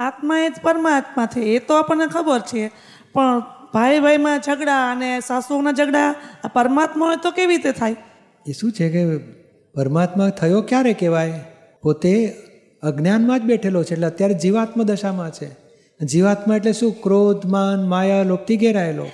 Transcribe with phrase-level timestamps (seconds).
[0.00, 2.70] આત્મા એ જ પરમાત્મા છે, એ તો આપણને ખબર છે.
[3.14, 3.40] પણ
[3.74, 7.96] ભાઈ ભાઈમાં ઝઘડા અને સાસુઓના ઝઘડા, આ પરમાત્મા તો કેવી રીતે થાય?
[8.46, 9.16] એ શું છે કે
[9.74, 11.44] પરમાત્મા થયો ક્યારે કહેવાય?
[11.82, 12.34] પોતે
[12.82, 15.50] અજ્ઞાનમાં જ બેઠેલો છે, એટલે અત્યારે જીવાત્મ દશામાં છે.
[16.04, 17.02] જીવાત્મા એટલે શું?
[17.02, 19.06] ક્રોધ, માન, માયા લોભથી ઘેરાયેલો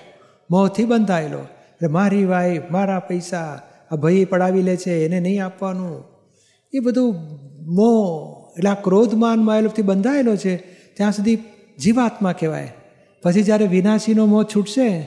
[0.50, 1.38] મોહથી બંધાયેલો.
[1.38, 6.04] એટલે મારી વાઈફ મારા પૈસા, આ ભાઈ પડાવી લે છે, એને નહીં આપવાનું.
[6.72, 7.14] એ બધું
[7.74, 10.75] મોહ એટલે આ ક્રોધ, માન, માયા લોભથી બંધાયેલો છે.
[10.96, 11.38] ત્યાં સુધી
[11.78, 12.72] જીવાત્મા કહેવાય.
[13.22, 14.98] પછી જ્યારે વિનાશીનો મોહ છૂટશે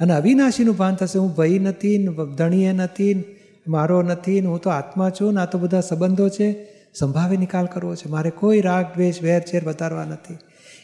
[0.00, 2.06] અને અવિનાશીનું ભાન થશે, હું ભય નથી
[2.38, 3.24] ધણીએ નથી
[3.68, 6.76] મારો નથી હું તો આત્મા છું, ને આ તો બધા સંબંધો છે.
[6.94, 8.08] સંભાવે નિકાલ કરવો છે.
[8.08, 10.38] મારે કોઈ રાગ, દ્વેષ, વેર, ચેર વધારવા નથી.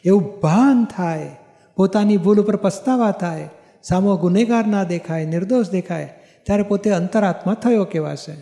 [0.05, 1.31] એવું ભાન થાય.
[1.77, 3.49] પોતાની ભૂલ ઉપર પસ્તાવા થાય.
[3.83, 6.15] સામો ગુનેગાર ના દેખાય, નિર્દોષ દેખાય.
[6.43, 8.33] ત્યારે પોતે અંતરાત્મા થયો કહેવાશે.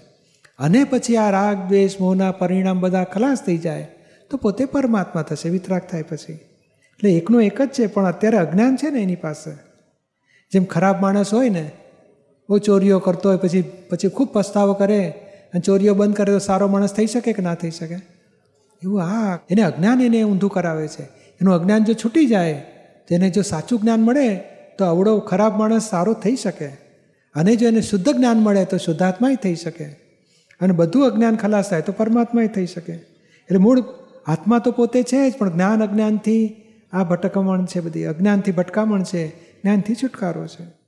[0.58, 3.88] અને પછી આ રાગ, દ્વેષ, મોહના પરિણામ બધા ખલાસ થઈ જાય.
[4.30, 6.32] તો પોતે પરમાત્મા થશે, વિતરાગ થાય પછી.
[6.32, 9.50] એટલે એકનું એક જ છે, પણ અત્યારે અજ્ઞાન છે ને એની પાસે.
[10.52, 11.70] જેમ ખરાબ માણસ હોય ને
[12.48, 16.68] બહુ ચોરીઓ કરતો હોય, પછી પછી ખૂબ પસ્તાવો કરે અને ચોરીઓ બંધ કરે તો સારો
[16.68, 17.94] માણસ થઈ શકે કે ના થઈ શકે?
[18.82, 21.02] એવું હા એને અજ્ઞાન એને ઊંધું કરાવે છે.
[21.40, 22.54] એનું અજ્ઞાન જો છૂટી જાય,
[23.08, 24.36] તો એને જો સાચું જ્ઞાન મળે,
[24.78, 26.66] તો અવડો ખરાબ માણસ સારો થઈ શકે.
[27.34, 29.84] અને જો એને શુદ્ધ જ્ઞાન મળે, તો શુદ્ધાત્માય થઈ શકે.
[30.60, 32.92] અને બધું અજ્ઞાન ખલાસ થાય, તો પરમાત્માય થઈ શકે.
[32.92, 33.80] એટલે મૂળ
[34.26, 38.04] આત્મા તો પોતે છે જ, પણ જ્ઞાન અજ્ઞાનથી આ ભટકમણ છે બધી.
[38.04, 39.28] અજ્ઞાનથી ભટકામણ છે,
[39.62, 40.79] જ્ઞાનથી છુટકારો છે.